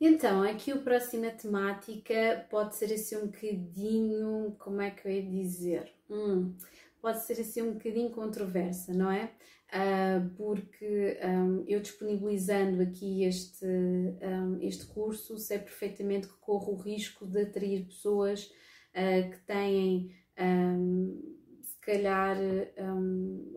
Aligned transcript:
Então, 0.00 0.42
aqui 0.42 0.72
a 0.72 0.76
próxima 0.78 1.30
temática 1.30 2.46
pode 2.50 2.76
ser 2.76 2.92
assim 2.92 3.16
um 3.16 3.26
bocadinho, 3.26 4.56
como 4.58 4.80
é 4.82 4.90
que 4.90 5.06
eu 5.06 5.12
ia 5.12 5.22
dizer? 5.22 5.92
Hum, 6.10 6.54
pode 7.00 7.24
ser 7.24 7.40
assim 7.40 7.62
um 7.62 7.74
bocadinho 7.74 8.10
controversa, 8.10 8.92
não 8.92 9.10
é? 9.10 9.30
Uh, 9.70 10.28
porque 10.36 11.18
um, 11.24 11.64
eu 11.66 11.80
disponibilizando 11.80 12.82
aqui 12.82 13.24
este, 13.24 13.66
um, 13.66 14.58
este 14.60 14.86
curso, 14.86 15.38
sei 15.38 15.58
perfeitamente 15.58 16.28
que 16.28 16.34
corro 16.34 16.74
o 16.74 16.80
risco 16.80 17.26
de 17.26 17.42
atrair 17.42 17.86
pessoas 17.86 18.44
uh, 18.44 19.30
que 19.30 19.38
têm, 19.46 20.14
um, 20.38 21.34
se 21.62 21.78
calhar, 21.80 22.36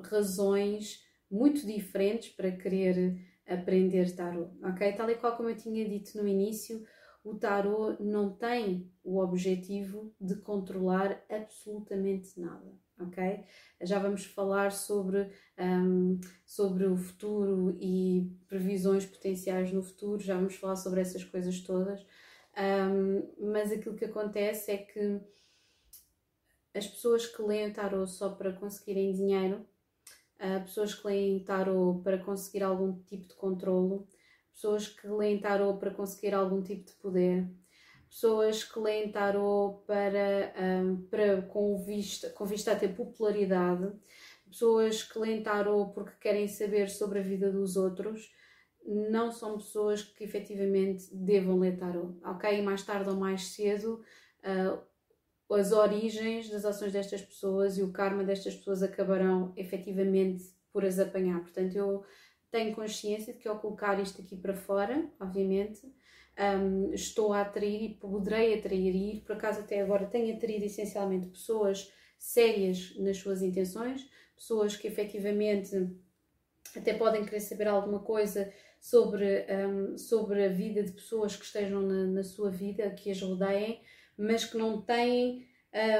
razões 0.09 1.03
muito 1.29 1.65
diferentes 1.65 2.29
para 2.29 2.51
querer 2.51 3.17
aprender 3.47 4.13
tarot, 4.15 4.51
ok? 4.63 4.93
Tal 4.93 5.09
e 5.09 5.15
qual 5.15 5.35
como 5.35 5.49
eu 5.49 5.55
tinha 5.55 5.87
dito 5.87 6.17
no 6.17 6.27
início, 6.27 6.85
o 7.23 7.35
tarot 7.35 8.01
não 8.01 8.31
tem 8.31 8.91
o 9.03 9.19
objetivo 9.19 10.13
de 10.19 10.35
controlar 10.37 11.23
absolutamente 11.29 12.39
nada, 12.39 12.71
ok? 12.99 13.43
Já 13.81 13.99
vamos 13.99 14.25
falar 14.25 14.71
sobre, 14.71 15.29
um, 15.59 16.19
sobre 16.45 16.85
o 16.85 16.95
futuro 16.95 17.77
e 17.81 18.31
previsões 18.47 19.05
potenciais 19.05 19.71
no 19.71 19.81
futuro, 19.81 20.21
já 20.21 20.35
vamos 20.35 20.55
falar 20.55 20.75
sobre 20.75 21.01
essas 21.01 21.23
coisas 21.23 21.59
todas, 21.61 22.05
um, 22.57 23.51
mas 23.51 23.71
aquilo 23.71 23.95
que 23.95 24.05
acontece 24.05 24.71
é 24.71 24.77
que 24.77 25.21
as 26.73 26.87
pessoas 26.87 27.25
que 27.25 27.41
leem 27.41 27.73
tarot 27.73 28.09
só 28.09 28.29
para 28.29 28.53
conseguirem 28.53 29.11
dinheiro 29.11 29.65
uh, 30.39 30.61
pessoas 30.63 30.93
que 30.93 31.07
leem 31.07 31.43
tarot 31.43 32.01
para 32.03 32.17
conseguir 32.17 32.63
algum 32.63 32.99
tipo 33.03 33.27
de 33.27 33.35
controlo, 33.35 34.07
pessoas 34.51 34.87
que 34.87 35.07
leem 35.07 35.39
tarot 35.39 35.79
para 35.79 35.91
conseguir 35.91 36.33
algum 36.33 36.61
tipo 36.61 36.85
de 36.85 36.93
poder, 36.93 37.49
pessoas 38.09 38.63
que 38.63 38.79
leem 38.79 39.11
tarot 39.11 39.85
para, 39.85 40.53
um, 40.59 41.01
para 41.09 41.41
com, 41.43 41.77
vista, 41.83 42.29
com 42.31 42.45
vista 42.45 42.71
a 42.71 42.75
ter 42.75 42.95
popularidade, 42.95 43.91
pessoas 44.49 45.03
que 45.03 45.19
leem 45.19 45.43
tarot 45.43 45.93
porque 45.93 46.15
querem 46.19 46.47
saber 46.47 46.89
sobre 46.89 47.19
a 47.19 47.23
vida 47.23 47.51
dos 47.51 47.75
outros, 47.75 48.31
não 48.87 49.31
são 49.31 49.57
pessoas 49.57 50.01
que 50.01 50.23
efetivamente 50.23 51.13
devam 51.13 51.59
ler 51.59 51.77
tarot, 51.77 52.17
ok? 52.23 52.61
Mais 52.61 52.83
tarde 52.83 53.09
ou 53.09 53.17
mais 53.17 53.47
cedo, 53.47 54.01
uh, 54.39 54.79
as 55.49 55.71
origens 55.71 56.49
das 56.49 56.65
ações 56.65 56.91
destas 56.91 57.21
pessoas 57.21 57.77
e 57.77 57.83
o 57.83 57.91
karma 57.91 58.23
destas 58.23 58.55
pessoas 58.55 58.83
acabarão 58.83 59.53
efetivamente 59.55 60.45
por 60.71 60.83
as 60.83 60.99
apanhar. 60.99 61.39
Portanto, 61.39 61.75
eu 61.75 62.03
tenho 62.51 62.75
consciência 62.75 63.33
de 63.33 63.39
que 63.39 63.47
ao 63.47 63.59
colocar 63.59 63.99
isto 63.99 64.21
aqui 64.21 64.35
para 64.35 64.53
fora, 64.53 65.09
obviamente, 65.19 65.81
um, 66.37 66.93
estou 66.93 67.33
a 67.33 67.41
atrair 67.41 67.83
e 67.83 67.93
poderei 67.95 68.57
atrair, 68.57 68.95
e 68.95 69.21
por 69.21 69.35
acaso 69.35 69.61
até 69.61 69.81
agora 69.81 70.05
tenho 70.05 70.35
atraído 70.35 70.65
essencialmente 70.65 71.27
pessoas 71.27 71.91
sérias 72.17 72.95
nas 72.97 73.17
suas 73.17 73.41
intenções, 73.41 74.07
pessoas 74.35 74.75
que 74.75 74.87
efetivamente 74.87 75.89
até 76.75 76.93
podem 76.93 77.25
querer 77.25 77.39
saber 77.39 77.67
alguma 77.67 77.99
coisa 77.99 78.51
sobre, 78.79 79.45
um, 79.67 79.97
sobre 79.97 80.45
a 80.45 80.49
vida 80.49 80.83
de 80.83 80.91
pessoas 80.91 81.35
que 81.35 81.45
estejam 81.45 81.81
na, 81.81 82.05
na 82.05 82.23
sua 82.23 82.51
vida, 82.51 82.89
que 82.91 83.09
as 83.09 83.21
rodeiem, 83.21 83.81
mas 84.17 84.45
que 84.45 84.57
não 84.57 84.81
têm 84.81 85.45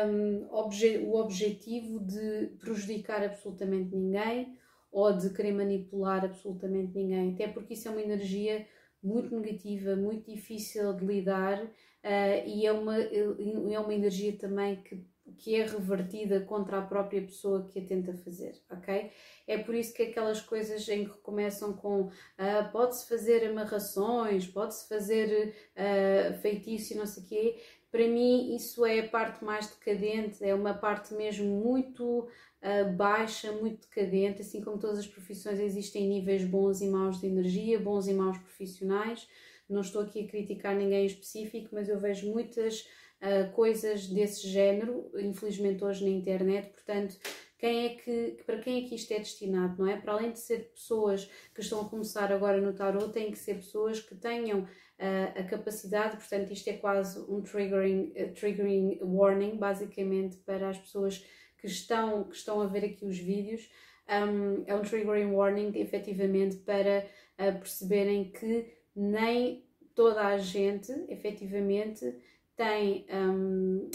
um, 0.08 0.48
obje 0.52 0.98
o 1.00 1.16
objetivo 1.16 2.00
de 2.00 2.48
prejudicar 2.60 3.24
absolutamente 3.24 3.96
ninguém 3.96 4.58
ou 4.92 5.16
de 5.16 5.30
querer 5.32 5.52
manipular 5.52 6.26
absolutamente 6.26 6.94
ninguém, 6.96 7.34
até 7.34 7.48
porque 7.48 7.74
isso 7.74 7.88
é 7.88 7.92
uma 7.92 8.02
energia 8.02 8.66
muito 9.04 9.38
negativa, 9.38 9.96
muito 9.96 10.32
difícil 10.32 10.94
de 10.94 11.06
lidar 11.06 11.64
uh, 11.64 12.48
e 12.48 12.66
é 12.66 12.72
uma, 12.72 12.98
é 12.98 13.80
uma 13.80 13.94
energia 13.94 14.36
também 14.38 14.82
que, 14.82 15.06
que 15.38 15.56
é 15.56 15.66
revertida 15.66 16.42
contra 16.42 16.80
a 16.80 16.82
própria 16.82 17.22
pessoa 17.22 17.68
que 17.68 17.80
a 17.80 17.86
tenta 17.86 18.14
fazer, 18.14 18.56
ok? 18.72 19.12
É 19.46 19.58
por 19.58 19.76
isso 19.76 19.94
que 19.94 20.04
aquelas 20.04 20.42
coisas 20.42 20.88
em 20.90 21.06
que 21.06 21.18
começam 21.18 21.74
com 21.74 22.04
uh, 22.06 22.72
pode-se 22.72 23.08
fazer 23.08 23.46
amarrações, 23.48 24.48
pode-se 24.48 24.88
fazer 24.90 25.54
uh, 25.76 26.34
feitiço 26.42 26.94
e 26.94 26.98
não 26.98 27.06
sei 27.06 27.24
o 27.24 27.28
quê, 27.28 27.62
para 27.92 28.08
mim 28.08 28.56
isso 28.56 28.86
é 28.86 29.00
a 29.00 29.08
parte 29.08 29.44
mais 29.44 29.68
decadente, 29.68 30.44
é 30.44 30.54
uma 30.54 30.74
parte 30.74 31.14
mesmo 31.14 31.46
muito 31.46 32.28
uh, 32.62 32.92
baixa, 32.96 33.52
muito 33.52 33.88
decadente, 33.88 34.42
assim 34.42 34.62
como 34.62 34.78
todas 34.78 35.00
as 35.00 35.08
profissões 35.08 35.60
existem 35.60 36.08
níveis 36.08 36.44
bons 36.44 36.82
e 36.82 36.88
maus 36.88 37.20
de 37.20 37.28
energia, 37.28 37.80
bons 37.80 38.08
e 38.08 38.14
maus 38.14 38.38
profissionais. 38.38 39.28
Não 39.70 39.82
estou 39.82 40.02
aqui 40.02 40.24
a 40.24 40.28
criticar 40.28 40.76
ninguém 40.76 41.04
em 41.04 41.08
específico, 41.08 41.70
mas 41.72 41.90
eu 41.90 42.00
vejo 42.00 42.32
muitas 42.32 42.82
uh, 43.22 43.52
coisas 43.54 44.08
desse 44.08 44.48
género, 44.48 45.10
infelizmente 45.18 45.84
hoje 45.84 46.04
na 46.04 46.10
internet, 46.10 46.70
portanto, 46.70 47.18
quem 47.58 47.86
é 47.86 47.90
que, 47.96 48.38
para 48.46 48.60
quem 48.60 48.84
é 48.84 48.88
que 48.88 48.96
isto 48.96 49.12
é 49.12 49.18
destinado, 49.18 49.82
não 49.82 49.90
é? 49.90 49.98
Para 49.98 50.14
além 50.14 50.32
de 50.32 50.40
ser 50.40 50.72
pessoas 50.72 51.26
que 51.54 51.62
estão 51.62 51.82
a 51.82 51.90
começar 51.90 52.32
agora 52.32 52.62
no 52.62 52.74
tarot, 52.74 53.12
têm 53.12 53.32
que 53.32 53.38
ser 53.38 53.56
pessoas 53.56 54.00
que 54.00 54.16
tenham 54.16 54.68
a 55.00 55.44
capacidade, 55.44 56.18
portanto, 56.18 56.52
isto 56.52 56.68
é 56.70 56.74
quase 56.74 57.20
um 57.32 57.42
triggering, 57.42 58.14
uh, 58.18 58.34
triggering 58.34 59.00
warning, 59.04 59.56
basicamente, 59.58 60.38
para 60.38 60.70
as 60.70 60.78
pessoas 60.78 61.24
que 61.60 61.68
estão, 61.68 62.24
que 62.24 62.36
estão 62.36 62.60
a 62.62 62.66
ver 62.66 62.84
aqui 62.84 63.06
os 63.06 63.18
vídeos. 63.18 63.70
Um, 64.10 64.64
é 64.66 64.74
um 64.74 64.82
triggering 64.82 65.32
warning, 65.32 65.72
efetivamente, 65.76 66.58
para 66.58 67.06
uh, 67.38 67.60
perceberem 67.60 68.32
que 68.32 68.74
nem 68.96 69.64
toda 69.94 70.26
a 70.26 70.38
gente, 70.40 70.92
efetivamente, 71.10 72.16
tem, 72.58 73.06
um, 73.14 73.88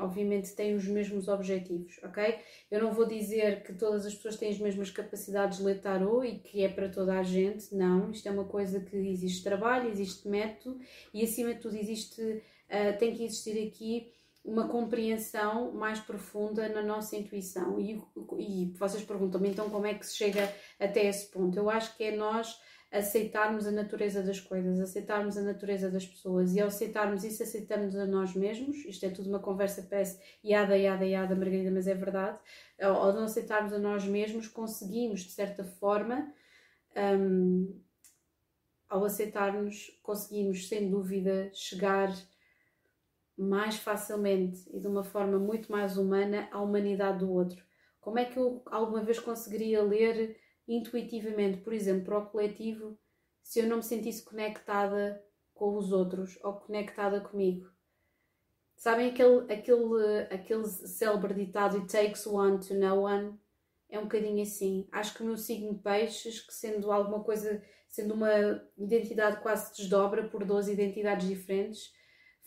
obviamente, 0.00 0.56
tem 0.56 0.74
os 0.74 0.88
mesmos 0.88 1.28
objetivos, 1.28 2.00
ok? 2.02 2.38
Eu 2.70 2.82
não 2.82 2.90
vou 2.90 3.06
dizer 3.06 3.62
que 3.62 3.74
todas 3.74 4.06
as 4.06 4.14
pessoas 4.14 4.38
têm 4.38 4.50
as 4.50 4.58
mesmas 4.58 4.90
capacidades 4.90 5.58
de 5.58 5.64
ler 5.64 5.78
tarot 5.78 6.26
e 6.26 6.38
que 6.38 6.64
é 6.64 6.70
para 6.70 6.88
toda 6.88 7.18
a 7.18 7.22
gente, 7.22 7.74
não. 7.74 8.10
Isto 8.10 8.28
é 8.28 8.32
uma 8.32 8.46
coisa 8.46 8.80
que 8.80 8.96
existe 8.96 9.44
trabalho, 9.44 9.90
existe 9.90 10.26
método 10.26 10.80
e, 11.12 11.22
acima 11.22 11.52
de 11.52 11.60
tudo, 11.60 11.76
existe, 11.76 12.22
uh, 12.22 12.98
tem 12.98 13.14
que 13.14 13.24
existir 13.24 13.68
aqui 13.68 14.10
uma 14.42 14.66
compreensão 14.68 15.72
mais 15.72 16.00
profunda 16.00 16.70
na 16.70 16.82
nossa 16.82 17.14
intuição. 17.14 17.78
E, 17.78 18.02
e 18.38 18.72
vocês 18.74 19.04
perguntam-me 19.04 19.50
então 19.50 19.68
como 19.68 19.86
é 19.86 19.92
que 19.92 20.06
se 20.06 20.16
chega 20.16 20.50
até 20.80 21.06
esse 21.06 21.30
ponto. 21.30 21.56
Eu 21.58 21.68
acho 21.68 21.94
que 21.94 22.04
é 22.04 22.16
nós 22.16 22.58
aceitarmos 22.92 23.66
a 23.66 23.70
natureza 23.70 24.22
das 24.22 24.38
coisas, 24.38 24.78
aceitarmos 24.78 25.38
a 25.38 25.42
natureza 25.42 25.90
das 25.90 26.06
pessoas 26.06 26.54
e 26.54 26.60
ao 26.60 26.68
aceitarmos 26.68 27.24
isso, 27.24 27.42
aceitamos 27.42 27.96
a 27.96 28.04
nós 28.04 28.34
mesmos. 28.34 28.84
Isto 28.84 29.06
é 29.06 29.10
tudo 29.10 29.30
uma 29.30 29.38
conversa, 29.38 29.86
parece 29.88 30.20
iada, 30.44 30.76
iada, 30.76 31.04
iada, 31.06 31.34
Margarida, 31.34 31.70
mas 31.70 31.86
é 31.86 31.94
verdade. 31.94 32.38
Ao 32.78 33.12
não 33.14 33.24
aceitarmos 33.24 33.72
a 33.72 33.78
nós 33.78 34.04
mesmos, 34.04 34.46
conseguimos, 34.46 35.22
de 35.22 35.30
certa 35.30 35.64
forma, 35.64 36.30
um, 37.18 37.80
ao 38.90 39.02
aceitarmos, 39.06 39.98
conseguimos, 40.02 40.68
sem 40.68 40.90
dúvida, 40.90 41.50
chegar 41.54 42.12
mais 43.38 43.76
facilmente 43.78 44.68
e 44.70 44.78
de 44.78 44.86
uma 44.86 45.02
forma 45.02 45.38
muito 45.38 45.72
mais 45.72 45.96
humana 45.96 46.46
à 46.52 46.60
humanidade 46.60 47.20
do 47.20 47.32
outro. 47.32 47.64
Como 48.02 48.18
é 48.18 48.26
que 48.26 48.36
eu 48.36 48.62
alguma 48.66 49.02
vez 49.02 49.18
conseguiria 49.18 49.82
ler 49.82 50.36
intuitivamente, 50.66 51.58
por 51.58 51.72
exemplo, 51.72 52.04
para 52.04 52.18
o 52.18 52.26
coletivo, 52.26 52.98
se 53.42 53.60
eu 53.60 53.66
não 53.66 53.78
me 53.78 53.82
sentisse 53.82 54.24
conectada 54.24 55.22
com 55.54 55.76
os 55.76 55.92
outros 55.92 56.38
ou 56.42 56.54
conectada 56.54 57.20
comigo. 57.20 57.70
Sabem 58.76 59.10
aquele, 59.10 59.52
aquele, 59.52 60.22
aquele 60.30 60.66
célebre 60.66 61.34
ditado 61.34 61.76
It 61.76 61.86
takes 61.86 62.26
one 62.26 62.58
to 62.58 62.74
know 62.74 63.04
one? 63.04 63.38
É 63.88 63.98
um 63.98 64.04
bocadinho 64.04 64.42
assim. 64.42 64.88
Acho 64.90 65.14
que 65.14 65.22
o 65.22 65.26
meu 65.26 65.36
signo 65.36 65.78
peixes, 65.78 66.40
que 66.40 66.52
sendo 66.52 66.90
alguma 66.90 67.22
coisa, 67.22 67.62
sendo 67.88 68.14
uma 68.14 68.30
identidade 68.76 69.40
quase 69.40 69.68
se 69.68 69.82
desdobra 69.82 70.28
por 70.28 70.44
12 70.44 70.72
identidades 70.72 71.28
diferentes, 71.28 71.92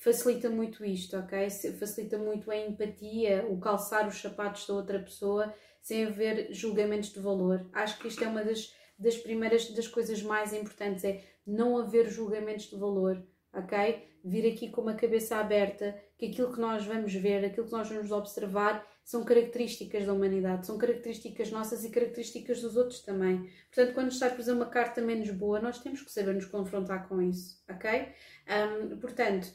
facilita 0.05 0.51
muito 0.51 0.85
isto, 0.85 1.17
ok? 1.17 1.49
Facilita 1.79 2.15
muito 2.19 2.51
a 2.51 2.55
empatia, 2.55 3.43
o 3.49 3.59
calçar 3.59 4.07
os 4.07 4.21
sapatos 4.21 4.67
da 4.67 4.75
outra 4.75 4.99
pessoa 4.99 5.51
sem 5.81 6.05
haver 6.05 6.53
julgamentos 6.53 7.11
de 7.11 7.19
valor. 7.19 7.67
Acho 7.73 7.97
que 7.97 8.07
isto 8.07 8.23
é 8.23 8.27
uma 8.27 8.43
das, 8.43 8.71
das 8.99 9.17
primeiras 9.17 9.67
das 9.71 9.87
coisas 9.87 10.21
mais 10.21 10.53
importantes, 10.53 11.03
é 11.03 11.23
não 11.45 11.75
haver 11.79 12.07
julgamentos 12.07 12.69
de 12.69 12.75
valor, 12.75 13.19
ok? 13.51 14.07
Vir 14.23 14.53
aqui 14.53 14.69
com 14.69 14.81
uma 14.81 14.93
cabeça 14.93 15.37
aberta, 15.37 15.99
que 16.19 16.27
aquilo 16.27 16.53
que 16.53 16.59
nós 16.59 16.85
vamos 16.85 17.11
ver, 17.15 17.43
aquilo 17.43 17.65
que 17.65 17.71
nós 17.73 17.89
vamos 17.89 18.11
observar, 18.11 18.85
são 19.03 19.23
características 19.23 20.05
da 20.05 20.13
humanidade, 20.13 20.67
são 20.67 20.77
características 20.77 21.51
nossas 21.51 21.83
e 21.83 21.89
características 21.89 22.61
dos 22.61 22.75
outros 22.75 22.99
também. 22.99 23.49
Portanto, 23.73 23.95
quando 23.95 24.11
está 24.11 24.27
a 24.27 24.31
fazer 24.31 24.51
uma 24.51 24.67
carta 24.67 25.01
menos 25.01 25.31
boa, 25.31 25.59
nós 25.59 25.79
temos 25.79 26.03
que 26.03 26.11
saber 26.11 26.35
nos 26.35 26.45
confrontar 26.45 27.07
com 27.07 27.19
isso, 27.21 27.63
ok? 27.67 28.07
Um, 28.47 28.97
portanto, 28.97 29.47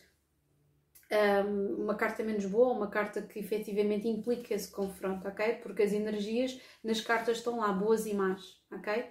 um, 1.12 1.82
uma 1.84 1.94
carta 1.96 2.22
menos 2.22 2.46
boa, 2.46 2.72
uma 2.72 2.88
carta 2.90 3.22
que 3.22 3.38
efetivamente 3.38 4.08
implica 4.08 4.54
esse 4.54 4.70
confronto, 4.70 5.26
ok? 5.28 5.54
Porque 5.56 5.82
as 5.82 5.92
energias 5.92 6.60
nas 6.84 7.00
cartas 7.00 7.38
estão 7.38 7.58
lá, 7.58 7.72
boas 7.72 8.06
e 8.06 8.14
más, 8.14 8.60
ok? 8.72 9.04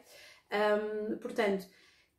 Um, 0.51 1.17
portanto, 1.19 1.67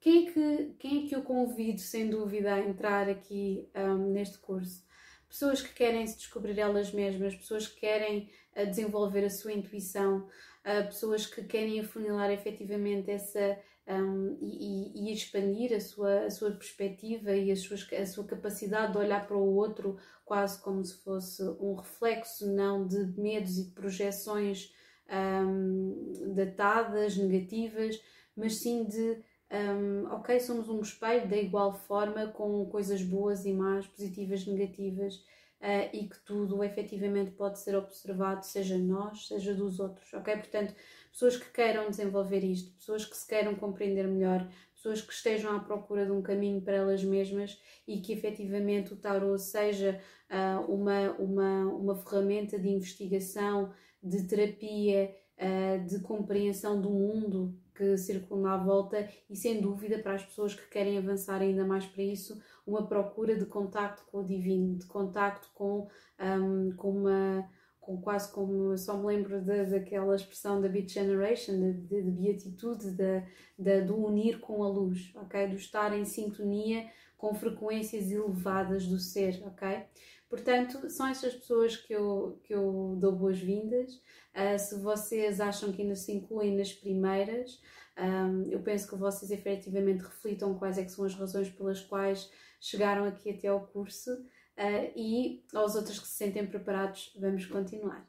Quem 0.01 0.29
é 0.29 0.33
que, 0.33 0.75
quem 0.79 1.05
é 1.05 1.09
que 1.09 1.15
eu 1.15 1.23
convido, 1.23 1.81
sem 1.81 2.09
dúvida, 2.09 2.55
a 2.55 2.61
entrar 2.61 3.09
aqui 3.09 3.69
um, 3.75 4.13
neste 4.13 4.39
curso? 4.39 4.85
Pessoas 5.29 5.63
que 5.63 5.75
querem 5.75 6.07
se 6.07 6.17
descobrir 6.17 6.59
elas 6.59 6.93
mesmas, 6.93 7.35
pessoas 7.37 7.69
que 7.69 7.81
querem 7.81 8.31
uh, 8.57 8.67
desenvolver 8.67 9.25
a 9.25 9.31
sua 9.31 9.53
intuição, 9.53 10.27
pessoas 10.63 11.27
que 11.27 11.43
querem 11.45 11.81
afunilar 11.81 12.31
efetivamente 12.31 13.11
essa 13.11 13.59
um, 13.89 14.39
e, 14.41 15.11
e, 15.11 15.13
expandir 15.13 15.75
a 15.75 15.81
sua, 15.81 16.27
a 16.27 16.31
sua 16.31 16.53
perspectiva 16.53 17.33
e 17.33 17.51
as 17.51 17.61
suas, 17.61 17.87
a 17.93 18.07
sua 18.07 18.25
capacidade 18.25 18.93
de 18.93 18.99
olhar 18.99 19.27
para 19.27 19.37
o 19.37 19.55
outro 19.55 19.99
quase 20.25 20.63
como 20.63 20.85
se 20.85 21.03
fosse 21.03 21.43
um 21.61 21.75
reflexo 21.75 22.47
não 22.53 22.87
de 22.87 22.99
medos 23.21 23.59
e 23.59 23.65
de 23.65 23.71
projeções 23.73 24.73
um, 25.11 26.33
datadas, 26.35 27.17
negativas, 27.17 28.01
mas 28.37 28.61
sim 28.61 28.85
de 28.85 29.23
um, 29.53 30.07
ok, 30.13 30.39
somos 30.39 30.69
um 30.69 30.81
espelho 30.81 31.29
da 31.29 31.37
igual 31.37 31.73
forma 31.73 32.29
com 32.29 32.65
coisas 32.67 33.03
boas 33.03 33.45
e 33.45 33.53
más, 33.53 33.87
positivas, 33.89 34.47
negativas 34.47 35.21
uh, 35.61 35.91
e 35.93 36.09
que 36.09 36.19
tudo 36.21 36.65
efetivamente 36.65 37.31
pode 37.33 37.59
ser 37.59 37.77
observado, 37.77 38.45
seja 38.45 38.79
nós, 38.79 39.29
seja 39.29 39.55
dos 39.55 39.79
outros, 39.79 40.13
ok? 40.15 40.37
Portanto, 40.37 40.75
pessoas 41.13 41.37
que 41.37 41.51
queiram 41.51 41.91
desenvolver 41.91 42.43
isto, 42.43 42.73
pessoas 42.77 43.05
que 43.05 43.17
se 43.17 43.27
queiram 43.27 43.55
compreender 43.55 44.07
melhor, 44.07 44.49
pessoas 44.75 45.03
que 45.03 45.13
estejam 45.13 45.55
à 45.55 45.61
procura 45.61 46.07
de 46.07 46.13
um 46.13 46.23
caminho 46.23 46.61
para 46.63 46.77
elas 46.77 47.05
mesmas 47.05 47.61
e 47.87 48.01
que 48.01 48.13
efetivamente 48.13 48.93
o 48.95 48.97
tarot 48.97 49.41
seja 49.41 50.01
uh, 50.31 50.73
uma, 50.73 51.11
uma, 51.13 51.65
uma 51.67 51.95
ferramenta 51.95 52.59
de 52.59 52.69
investigação, 52.69 53.73
de 54.03 54.27
terapia, 54.27 55.15
uh, 55.37 55.87
de 55.87 56.01
compreensão 56.01 56.81
do 56.81 56.89
mundo 56.89 57.55
que 57.81 57.97
circula 57.97 58.53
à 58.53 58.57
volta 58.59 59.09
e 59.31 59.35
sem 59.35 59.59
dúvida 59.59 59.99
para 59.99 60.13
as 60.13 60.23
pessoas 60.23 60.55
que 60.55 60.69
querem 60.69 60.99
avançar 60.99 61.41
ainda 61.41 61.65
mais 61.65 61.87
para 61.87 62.03
isso, 62.03 62.39
uma 62.67 62.87
procura 62.87 63.35
de 63.35 63.47
contacto 63.47 64.05
com 64.13 64.19
o 64.19 64.27
divino, 64.27 64.77
de 64.77 64.85
contacto 64.85 65.49
com, 65.55 65.89
um, 66.21 66.73
com 66.77 66.91
uma 66.91 67.49
com 67.81 67.99
quase 67.99 68.31
como 68.31 68.77
só 68.77 68.99
me 68.99 69.07
lembro 69.07 69.41
de, 69.41 69.65
daquela 69.65 70.15
expressão 70.15 70.61
da 70.61 70.69
Beat 70.69 70.91
Generation, 70.91 71.55
de, 71.55 71.73
de, 71.73 72.03
de 72.03 72.11
beatitude, 72.11 72.91
de, 72.91 73.23
de, 73.59 73.81
do 73.81 73.97
unir 73.97 74.39
com 74.41 74.63
a 74.63 74.69
luz, 74.69 75.11
ok? 75.17 75.49
Do 75.49 75.57
estar 75.57 75.97
em 75.97 76.05
sintonia 76.05 76.87
com 77.17 77.35
frequências 77.35 78.11
elevadas 78.11 78.87
do 78.87 78.99
ser, 78.99 79.43
ok? 79.47 79.83
Portanto, 80.31 80.89
são 80.89 81.09
estas 81.09 81.35
pessoas 81.35 81.77
que 81.77 81.93
eu, 81.93 82.41
que 82.45 82.55
eu 82.55 82.97
dou 83.01 83.11
boas-vindas. 83.11 83.95
Uh, 84.33 84.57
se 84.57 84.79
vocês 84.79 85.41
acham 85.41 85.73
que 85.73 85.83
ainda 85.83 85.97
se 85.97 86.13
incluem 86.13 86.57
nas 86.57 86.73
primeiras, 86.73 87.61
um, 87.99 88.49
eu 88.49 88.63
penso 88.63 88.89
que 88.89 88.95
vocês 88.95 89.33
efetivamente 89.33 90.05
reflitam 90.05 90.57
quais 90.57 90.79
é 90.79 90.87
são 90.87 91.05
as 91.05 91.15
razões 91.15 91.51
pelas 91.51 91.81
quais 91.81 92.31
chegaram 92.61 93.05
aqui 93.05 93.31
até 93.31 93.49
ao 93.49 93.67
curso 93.67 94.13
uh, 94.13 94.93
e 94.95 95.45
aos 95.53 95.75
outros 95.75 95.99
que 95.99 96.07
se 96.07 96.15
sentem 96.15 96.47
preparados, 96.47 97.13
vamos 97.19 97.45
continuar. 97.47 98.09